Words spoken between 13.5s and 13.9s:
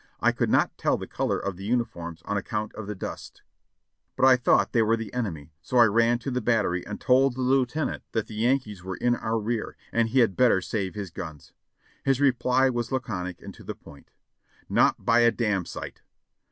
to the